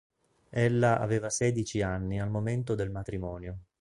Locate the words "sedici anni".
1.29-2.19